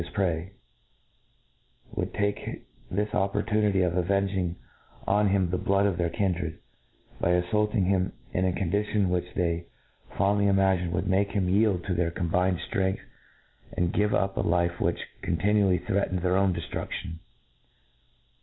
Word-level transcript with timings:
his 0.03 0.15
prey, 0.15 0.51
would 1.95 2.11
take 2.15 2.65
this 2.89 3.09
oppor 3.09 3.47
tunity 3.47 3.85
of 3.85 3.95
avenging 3.95 4.55
on 5.05 5.29
him 5.29 5.51
the 5.51 5.57
blood 5.59 5.85
of 5.85 5.97
tHeiif 5.97 6.15
kindred, 6.17 6.59
by 7.19 7.39
faulting 7.51 7.85
him 7.85 8.11
in 8.33 8.43
a 8.43 8.51
Condition 8.51 9.11
which 9.11 9.31
they 9.35 9.67
fondly 10.17 10.47
imagined 10.47 10.91
would 10.91 11.05
make 11.07 11.29
him 11.29 11.47
yield 11.47 11.83
to 11.83 11.93
ithcir 11.93 12.15
combined 12.15 12.57
ftrength, 12.73 12.97
and 13.73 13.93
^ve 13.93 14.11
up 14.11 14.35
a 14.37 14.41
life 14.41 14.79
which' 14.79 15.01
pjntinually 15.23 15.85
threatened 15.85 16.23
their 16.23 16.35
own 16.35 16.51
deftruAion. 16.51 17.19